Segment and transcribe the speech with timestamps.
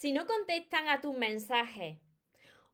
[0.00, 1.98] si no contestan a tus mensajes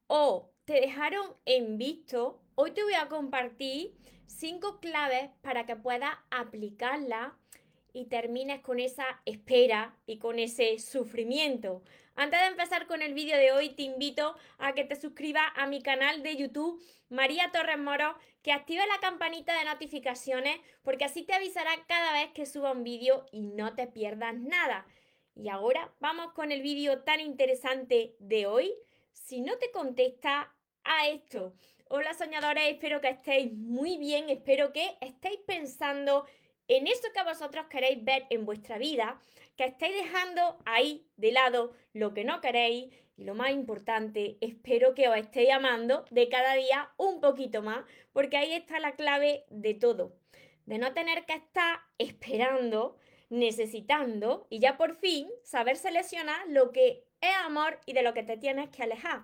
[0.07, 3.97] o te dejaron en visto, hoy te voy a compartir
[4.27, 7.37] cinco claves para que puedas aplicarla
[7.93, 11.83] y termines con esa espera y con ese sufrimiento.
[12.15, 15.67] Antes de empezar con el vídeo de hoy, te invito a que te suscribas a
[15.67, 21.25] mi canal de YouTube, María Torres Moro, que active la campanita de notificaciones, porque así
[21.25, 24.87] te avisará cada vez que suba un vídeo y no te pierdas nada.
[25.37, 28.73] Y ahora vamos con el vídeo tan interesante de hoy.
[29.13, 30.51] Si no te contesta
[30.83, 31.53] a esto.
[31.89, 36.25] Hola soñadores, espero que estéis muy bien, espero que estéis pensando
[36.69, 39.21] en eso que vosotros queréis ver en vuestra vida,
[39.57, 44.95] que estéis dejando ahí de lado lo que no queréis y lo más importante, espero
[44.95, 49.45] que os estéis amando de cada día un poquito más, porque ahí está la clave
[49.51, 50.17] de todo,
[50.65, 52.97] de no tener que estar esperando
[53.29, 58.23] necesitando y ya por fin saber seleccionar lo que es amor y de lo que
[58.23, 59.23] te tienes que alejar.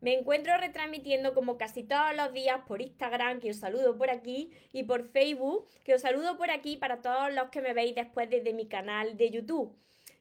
[0.00, 4.52] Me encuentro retransmitiendo como casi todos los días por Instagram, que os saludo por aquí,
[4.72, 8.30] y por Facebook, que os saludo por aquí para todos los que me veis después
[8.30, 9.76] desde mi canal de YouTube.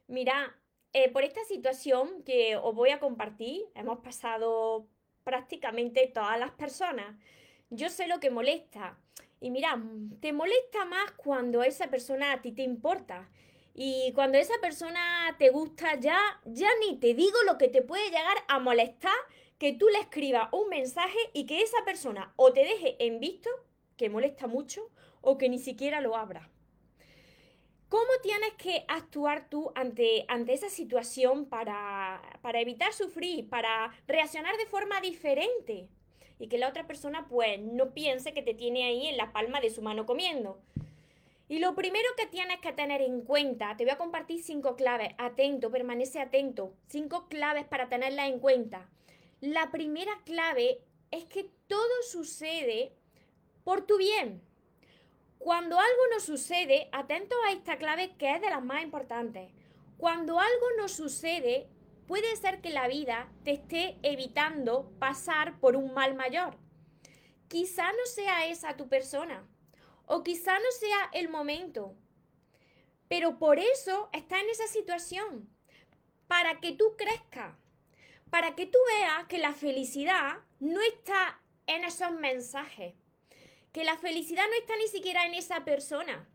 [0.08, 0.56] Mira,
[0.94, 4.88] eh, por esta situación que os voy a compartir, hemos pasado
[5.24, 7.16] prácticamente todas las personas.
[7.70, 8.98] Yo sé lo que molesta.
[9.40, 9.82] Y mira,
[10.20, 13.30] te molesta más cuando esa persona a ti te importa.
[13.74, 18.06] Y cuando esa persona te gusta, ya, ya ni te digo lo que te puede
[18.06, 19.14] llegar a molestar
[19.60, 23.50] que tú le escribas un mensaje y que esa persona o te deje en visto,
[23.96, 24.90] que molesta mucho,
[25.22, 26.50] o que ni siquiera lo abra.
[27.90, 34.58] ¿Cómo tienes que actuar tú ante, ante esa situación para, para evitar sufrir, para reaccionar
[34.58, 35.88] de forma diferente?
[36.40, 39.60] Y que la otra persona pues no piense que te tiene ahí en la palma
[39.60, 40.60] de su mano comiendo.
[41.50, 45.14] Y lo primero que tienes que tener en cuenta, te voy a compartir cinco claves,
[45.18, 48.90] atento, permanece atento, cinco claves para tenerlas en cuenta.
[49.40, 50.82] La primera clave
[51.12, 52.92] es que todo sucede
[53.64, 54.42] por tu bien.
[55.38, 59.50] Cuando algo nos sucede, atento a esta clave que es de las más importantes.
[59.98, 61.68] Cuando algo nos sucede,
[62.08, 66.58] puede ser que la vida te esté evitando pasar por un mal mayor.
[67.48, 69.48] Quizá no sea esa tu persona
[70.06, 71.96] o quizá no sea el momento,
[73.10, 75.50] pero por eso está en esa situación,
[76.28, 77.56] para que tú crezcas,
[78.30, 82.96] para que tú veas que la felicidad no está en esos mensajes,
[83.74, 86.28] que la felicidad no está ni siquiera en esa persona,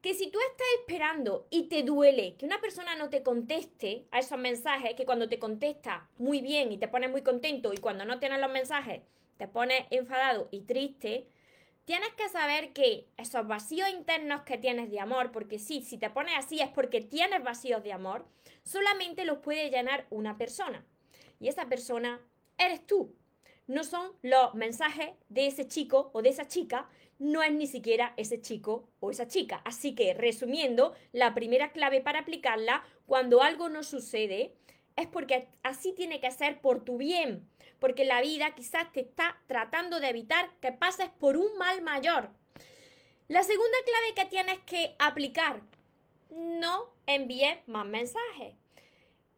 [0.00, 4.18] que si tú estás esperando y te duele que una persona no te conteste a
[4.18, 8.04] esos mensajes, que cuando te contesta muy bien y te pones muy contento y cuando
[8.04, 9.02] no tienes los mensajes
[9.36, 11.26] te pones enfadado y triste,
[11.86, 16.10] tienes que saber que esos vacíos internos que tienes de amor, porque sí, si te
[16.10, 18.26] pones así es porque tienes vacíos de amor,
[18.64, 20.84] solamente los puede llenar una persona.
[21.40, 22.20] Y esa persona
[22.58, 23.14] eres tú.
[23.70, 26.88] No son los mensajes de ese chico o de esa chica
[27.20, 29.62] no es ni siquiera ese chico o esa chica.
[29.64, 34.56] Así que, resumiendo, la primera clave para aplicarla, cuando algo no sucede,
[34.96, 37.48] es porque así tiene que ser por tu bien,
[37.78, 42.30] porque la vida quizás te está tratando de evitar que pases por un mal mayor.
[43.28, 45.62] La segunda clave que tienes que aplicar,
[46.28, 48.56] no envíes más mensajes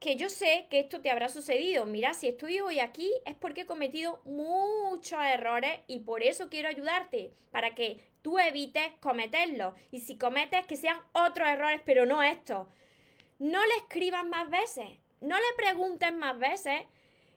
[0.02, 1.86] que yo sé que esto te habrá sucedido.
[1.86, 6.68] Mira, si estoy hoy aquí es porque he cometido muchos errores y por eso quiero
[6.68, 9.74] ayudarte, para que tú evites cometerlos.
[9.92, 12.66] Y si cometes, que sean otros errores, pero no estos.
[13.38, 14.88] No le escribas más veces,
[15.20, 16.82] no le preguntes más veces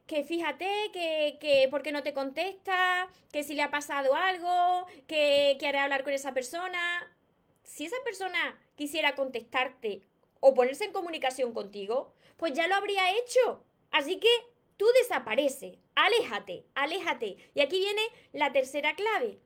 [0.07, 5.55] que fíjate que, que porque no te contesta, que si le ha pasado algo, que
[5.59, 7.15] quiere hablar con esa persona.
[7.63, 10.01] Si esa persona quisiera contestarte
[10.39, 13.63] o ponerse en comunicación contigo, pues ya lo habría hecho.
[13.91, 14.29] Así que
[14.77, 17.37] tú desaparece, aléjate, aléjate.
[17.53, 18.01] Y aquí viene
[18.33, 19.39] la tercera clave.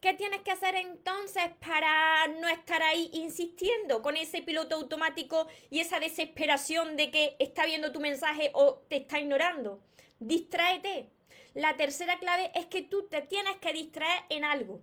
[0.00, 5.80] ¿Qué tienes que hacer entonces para no estar ahí insistiendo con ese piloto automático y
[5.80, 9.82] esa desesperación de que está viendo tu mensaje o te está ignorando?
[10.18, 11.10] Distráete.
[11.52, 14.80] La tercera clave es que tú te tienes que distraer en algo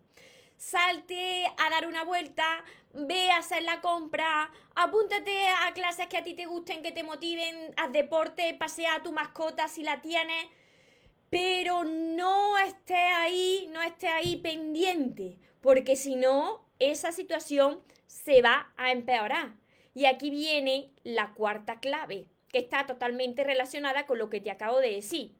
[0.57, 2.63] salte a dar una vuelta,
[2.94, 7.04] ve a hacer la compra, apúntate a clases que a ti te gusten, que te
[7.04, 10.48] motiven, haz deporte, pasea a tu mascota si la tienes,
[11.30, 18.71] pero no esté ahí, no esté ahí pendiente, porque si no, esa situación se va
[18.77, 19.54] a empeorar.
[19.94, 24.80] Y aquí viene la cuarta clave, que está totalmente relacionada con lo que te acabo
[24.80, 25.36] de decir.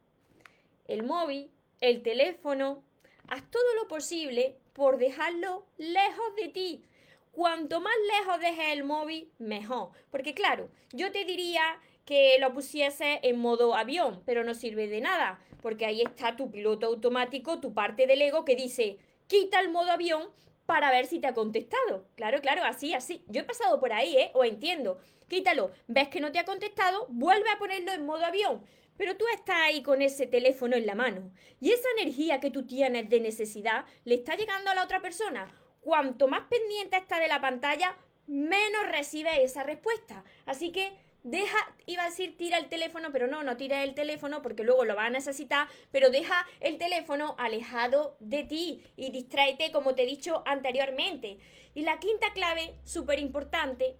[0.86, 1.50] El móvil,
[1.80, 2.82] el teléfono,
[3.28, 6.84] haz todo lo posible por dejarlo lejos de ti.
[7.32, 9.90] Cuanto más lejos dejes el móvil, mejor.
[10.08, 15.00] Porque claro, yo te diría que lo pusiese en modo avión, pero no sirve de
[15.00, 19.68] nada, porque ahí está tu piloto automático, tu parte del ego que dice, quita el
[19.68, 20.30] modo avión
[20.64, 22.06] para ver si te ha contestado.
[22.14, 23.24] Claro, claro, así, así.
[23.26, 24.30] Yo he pasado por ahí, ¿eh?
[24.34, 25.00] O entiendo.
[25.26, 28.62] Quítalo, ves que no te ha contestado, vuelve a ponerlo en modo avión.
[28.98, 31.30] Pero tú estás ahí con ese teléfono en la mano
[31.60, 35.48] y esa energía que tú tienes de necesidad le está llegando a la otra persona.
[35.80, 37.96] Cuanto más pendiente está de la pantalla,
[38.26, 40.24] menos recibe esa respuesta.
[40.46, 40.92] Así que
[41.22, 41.56] deja,
[41.86, 44.96] iba a decir tira el teléfono, pero no, no tira el teléfono porque luego lo
[44.96, 50.06] va a necesitar, pero deja el teléfono alejado de ti y distráete como te he
[50.06, 51.38] dicho anteriormente.
[51.72, 53.96] Y la quinta clave, súper importante,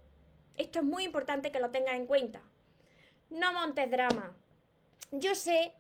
[0.57, 2.43] esto es muy importante que lo tengas en cuenta.
[3.31, 4.37] No montes drama.
[5.11, 5.73] Yo sé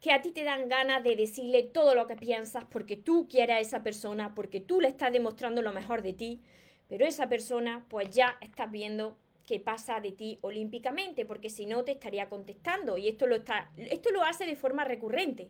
[0.00, 3.56] que a ti te dan ganas de decirle todo lo que piensas porque tú quieres
[3.56, 6.42] a esa persona, porque tú le estás demostrando lo mejor de ti,
[6.88, 11.84] pero esa persona pues ya estás viendo que pasa de ti olímpicamente, porque si no
[11.84, 15.48] te estaría contestando y esto lo, está, esto lo hace de forma recurrente.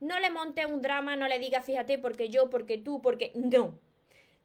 [0.00, 3.78] No le montes un drama, no le digas fíjate porque yo, porque tú, porque no.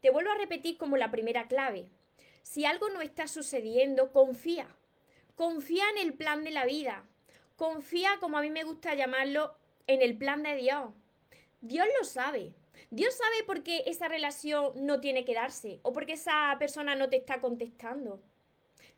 [0.00, 1.90] Te vuelvo a repetir como la primera clave.
[2.42, 4.66] Si algo no está sucediendo, confía.
[5.34, 7.04] Confía en el plan de la vida.
[7.56, 9.54] Confía, como a mí me gusta llamarlo,
[9.86, 10.90] en el plan de Dios.
[11.60, 12.52] Dios lo sabe.
[12.90, 16.94] Dios sabe por qué esa relación no tiene que darse o por qué esa persona
[16.94, 18.22] no te está contestando.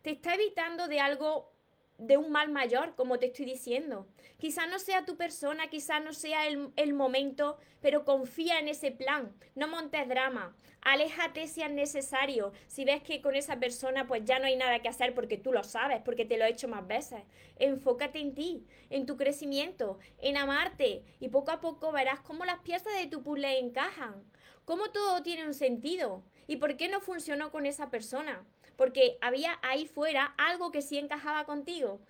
[0.02, 1.52] Te está evitando de algo,
[1.98, 4.06] de un mal mayor, como te estoy diciendo.
[4.38, 8.90] Quizá no sea tu persona, quizá no sea el, el momento, pero confía en ese
[8.90, 9.34] plan.
[9.54, 10.54] No montes drama.
[10.82, 12.52] Aléjate si es necesario.
[12.68, 15.52] Si ves que con esa persona pues ya no hay nada que hacer porque tú
[15.52, 17.22] lo sabes, porque te lo he hecho más veces.
[17.56, 22.60] Enfócate en ti, en tu crecimiento, en amarte y poco a poco verás cómo las
[22.60, 24.22] piezas de tu puzzle encajan,
[24.64, 28.46] cómo todo tiene un sentido y por qué no funcionó con esa persona.
[28.76, 32.00] Porque había ahí fuera algo que sí encajaba contigo.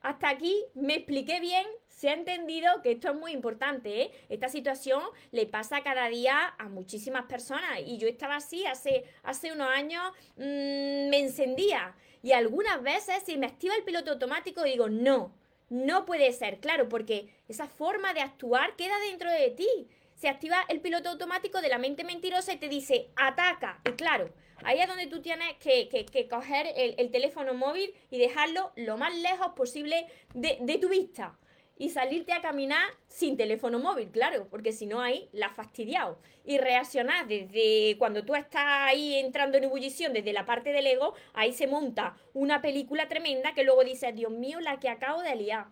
[0.00, 4.02] Hasta aquí me expliqué bien, se ha entendido que esto es muy importante.
[4.02, 4.10] ¿eh?
[4.28, 9.52] Esta situación le pasa cada día a muchísimas personas y yo estaba así hace, hace
[9.52, 10.02] unos años,
[10.36, 15.32] mmm, me encendía y algunas veces si me activa el piloto automático digo, no,
[15.70, 19.88] no puede ser, claro, porque esa forma de actuar queda dentro de ti.
[20.22, 23.80] Se activa el piloto automático de la mente mentirosa y te dice, ataca.
[23.84, 24.32] Y claro,
[24.62, 29.48] Ahí es donde tú tienes que, coger el, teléfono móvil y dejarlo lo más lejos
[29.56, 31.36] posible de, tu vista.
[31.76, 36.20] Y salirte a caminar sin teléfono móvil, claro, porque si no ahí la has fastidiado.
[36.44, 41.14] Y reaccionar desde cuando tú estás ahí entrando en ebullición, desde la parte del ego,
[41.32, 45.34] ahí se monta una película tremenda que luego dices, Dios mío, la que acabo de
[45.34, 45.66] liar.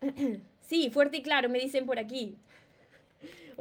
[0.60, 2.38] sí, fuerte y claro, me dicen por aquí.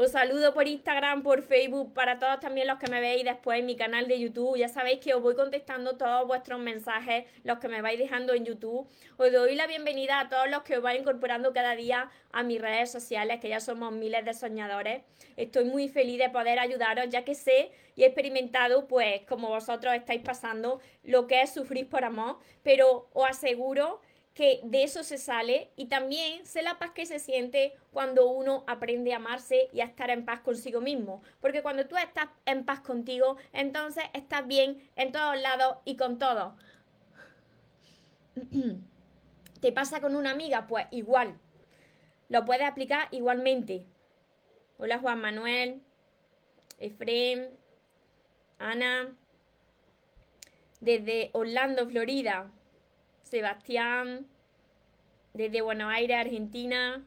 [0.01, 3.65] Os saludo por Instagram, por Facebook, para todos también los que me veis después en
[3.65, 4.57] mi canal de YouTube.
[4.57, 8.45] Ya sabéis que os voy contestando todos vuestros mensajes, los que me vais dejando en
[8.45, 8.87] YouTube.
[9.17, 12.61] Os doy la bienvenida a todos los que os vais incorporando cada día a mis
[12.61, 15.03] redes sociales, que ya somos miles de soñadores.
[15.35, 19.93] Estoy muy feliz de poder ayudaros, ya que sé y he experimentado, pues, como vosotros
[19.93, 23.99] estáis pasando, lo que es sufrir por amor, pero os aseguro
[24.33, 28.63] que de eso se sale y también sé la paz que se siente cuando uno
[28.67, 31.21] aprende a amarse y a estar en paz consigo mismo.
[31.41, 36.19] Porque cuando tú estás en paz contigo, entonces estás bien en todos lados y con
[36.19, 36.55] todo.
[39.61, 40.67] ¿Te pasa con una amiga?
[40.67, 41.37] Pues igual.
[42.29, 43.85] Lo puedes aplicar igualmente.
[44.77, 45.81] Hola Juan Manuel,
[46.77, 47.49] Efrem,
[48.59, 49.13] Ana,
[50.79, 52.49] desde Orlando, Florida.
[53.29, 54.27] Sebastián,
[55.33, 57.05] desde Buenos Aires, Argentina.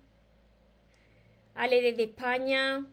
[1.55, 2.87] Ale desde España.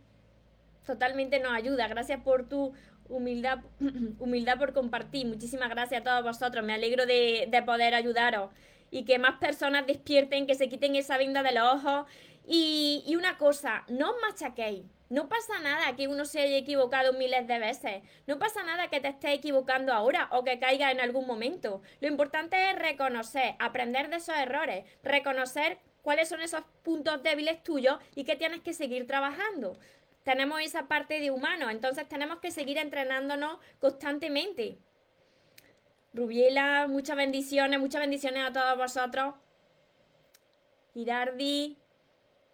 [0.86, 1.88] Totalmente nos ayuda.
[1.88, 2.74] Gracias por tu
[3.08, 3.60] humildad,
[4.20, 5.28] humildad por compartir.
[5.28, 6.66] Muchísimas gracias a todos vosotros.
[6.66, 8.52] Me alegro de, de poder ayudaros.
[8.92, 12.08] Y que más personas despierten, que se quiten esa venda de los ojos.
[12.48, 14.84] Y, y una cosa, no os machaquéis.
[15.10, 18.04] No pasa nada que uno se haya equivocado miles de veces.
[18.28, 21.82] No pasa nada que te estés equivocando ahora o que caiga en algún momento.
[22.00, 27.98] Lo importante es reconocer, aprender de esos errores, reconocer cuáles son esos puntos débiles tuyos
[28.16, 29.80] y que tienes que seguir trabajando.
[30.24, 34.78] Tenemos esa parte de humano, entonces tenemos que seguir entrenándonos constantemente.
[36.14, 39.34] Rubiela, muchas bendiciones, muchas bendiciones a todos vosotros.
[40.94, 41.78] Girardi,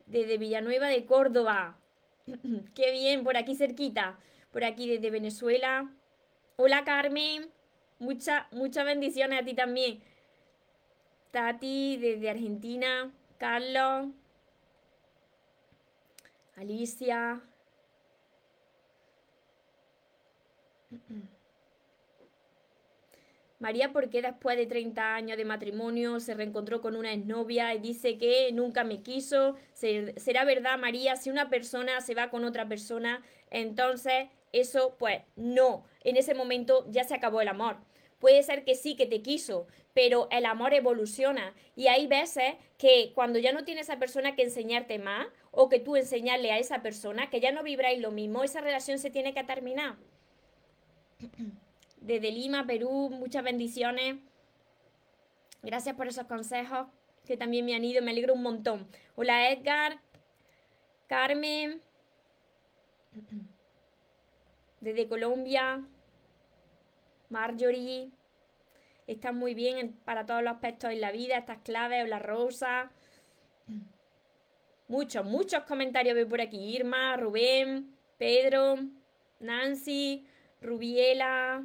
[0.05, 1.77] desde Villanueva de Córdoba.
[2.75, 4.17] Qué bien, por aquí cerquita.
[4.51, 5.91] Por aquí desde Venezuela.
[6.55, 7.51] Hola Carmen.
[7.99, 10.01] Muchas, muchas bendiciones a ti también.
[11.31, 13.11] Tati desde Argentina.
[13.37, 14.07] Carlos.
[16.55, 17.41] Alicia.
[23.59, 27.79] María, ¿por qué después de 30 años de matrimonio se reencontró con una exnovia y
[27.79, 29.55] dice que nunca me quiso?
[29.73, 35.85] ¿Será verdad, María, si una persona se va con otra persona, entonces eso, pues no,
[36.03, 37.77] en ese momento ya se acabó el amor.
[38.19, 43.11] Puede ser que sí, que te quiso, pero el amor evoluciona y hay veces que
[43.13, 46.81] cuando ya no tiene esa persona que enseñarte más o que tú enseñarle a esa
[46.81, 49.95] persona, que ya no vibráis lo mismo, esa relación se tiene que terminar.
[52.05, 54.17] Desde Lima, Perú, muchas bendiciones.
[55.63, 56.85] Gracias por esos consejos
[57.25, 58.87] que también me han ido, me alegro un montón.
[59.15, 59.99] Hola Edgar,
[61.07, 61.81] Carmen,
[64.81, 65.83] desde Colombia,
[67.29, 68.11] Marjorie,
[69.07, 72.91] están muy bien para todos los aspectos en la vida, estas claves o la rosa.
[74.87, 76.75] Muchos, muchos comentarios veo por aquí.
[76.75, 78.75] Irma, Rubén, Pedro,
[79.39, 80.27] Nancy,
[80.61, 81.63] Rubiela,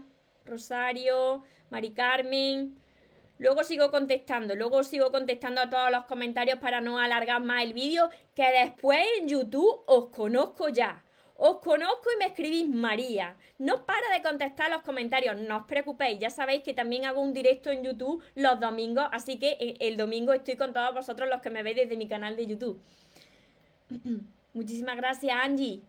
[0.51, 2.77] Rosario, Mari Carmen.
[3.39, 7.73] Luego sigo contestando, luego sigo contestando a todos los comentarios para no alargar más el
[7.73, 11.03] vídeo, que después en YouTube os conozco ya.
[11.43, 13.35] Os conozco y me escribís María.
[13.57, 16.19] No para de contestar los comentarios, no os preocupéis.
[16.19, 19.97] Ya sabéis que también hago un directo en YouTube los domingos, así que eh, el
[19.97, 22.79] domingo estoy con todos vosotros los que me veis desde mi canal de YouTube.
[24.53, 25.81] Muchísimas gracias, Angie.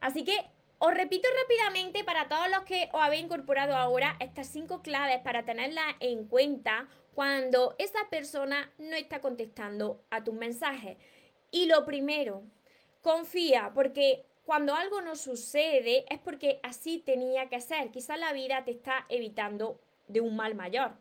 [0.00, 0.36] Así que
[0.80, 5.44] os repito rápidamente para todos los que os habéis incorporado ahora estas cinco claves para
[5.44, 10.96] tenerlas en cuenta cuando esa persona no está contestando a tus mensajes.
[11.52, 12.42] Y lo primero,
[13.02, 17.90] Confía, porque cuando algo no sucede es porque así tenía que ser.
[17.90, 20.92] Quizás la vida te está evitando de un mal mayor.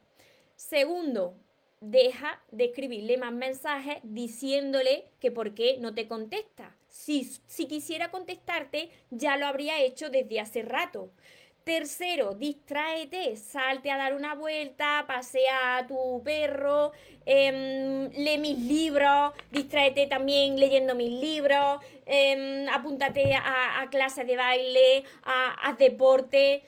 [0.55, 1.35] Segundo,
[1.81, 6.77] deja de escribirle más mensajes diciéndole que por qué no te contesta.
[6.89, 11.11] Si, si quisiera contestarte, ya lo habría hecho desde hace rato.
[11.63, 16.91] Tercero, distráete, salte a dar una vuelta, pasea a tu perro,
[17.25, 25.03] em, lee mis libros, distráete también leyendo mis libros, em, apúntate a, clases de baile,
[25.23, 26.63] a, a deporte.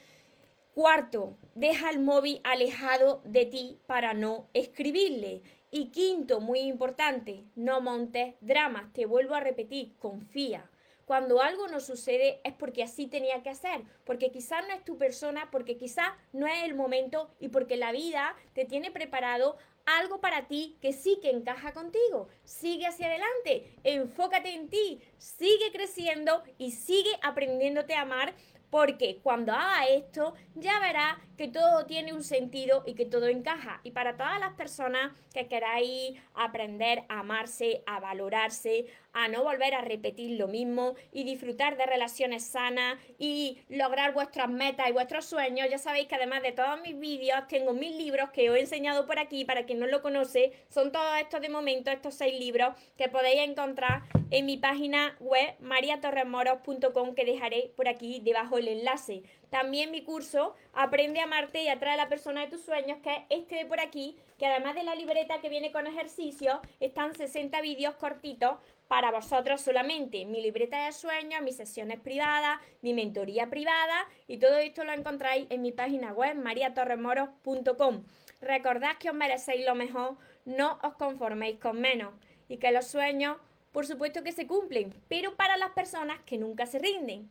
[0.76, 5.42] Cuarto, deja el móvil alejado de ti para no escribirle.
[5.72, 8.92] Y quinto, muy importante, no montes dramas.
[8.94, 10.70] Te vuelvo a repetir, confía
[11.12, 14.98] cuando algo no sucede es porque así tenía que hacer, porque quizás no es tu
[14.98, 20.22] persona, porque quizás no es el momento y porque la vida te tiene preparado algo
[20.22, 22.30] para ti que sí que encaja contigo.
[22.46, 28.34] Sigue hacia adelante, enfócate en ti, sigue creciendo y sigue aprendiéndote a amar
[28.72, 33.82] porque cuando haga esto ya verá que todo tiene un sentido y que todo encaja.
[33.84, 39.74] Y para todas las personas que queráis aprender a amarse, a valorarse, a no volver
[39.74, 45.26] a repetir lo mismo y disfrutar de relaciones sanas y lograr vuestras metas y vuestros
[45.26, 48.62] sueños, ya sabéis que además de todos mis vídeos tengo mil libros que os he
[48.62, 52.40] enseñado por aquí, para quien no lo conoce, son todos estos de momento, estos seis
[52.40, 58.68] libros que podéis encontrar en mi página web mariatorremoros.com que dejaré por aquí debajo el
[58.68, 59.24] enlace.
[59.52, 63.14] También mi curso Aprende a amarte y atrae a la persona de tus sueños, que
[63.14, 67.14] es este de por aquí, que además de la libreta que viene con ejercicios, están
[67.14, 68.56] 60 vídeos cortitos
[68.88, 70.26] para vosotros solamente.
[70.26, 75.46] Mi libreta de sueños, mis sesiones privadas, mi mentoría privada y todo esto lo encontráis
[75.50, 78.04] en mi página web mariatorremoros.com.
[78.40, 80.16] Recordad que os merecéis lo mejor,
[80.46, 82.14] no os conforméis con menos
[82.48, 83.38] y que los sueños,
[83.74, 87.30] por supuesto que se cumplen, pero para las personas que nunca se rinden.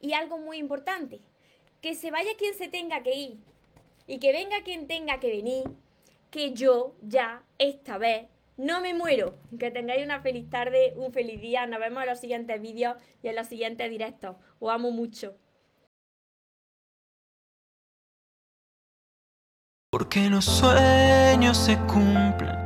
[0.00, 1.20] Y algo muy importante,
[1.82, 3.38] que se vaya quien se tenga que ir
[4.06, 5.64] y que venga quien tenga que venir,
[6.30, 9.34] que yo ya esta vez no me muero.
[9.58, 11.66] Que tengáis una feliz tarde, un feliz día.
[11.66, 14.36] Nos vemos en los siguientes vídeos y en los siguientes directos.
[14.60, 15.34] Os amo mucho.
[19.90, 22.56] Porque los sueños se cumplen,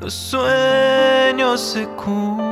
[0.00, 2.46] los sueños se cumplen.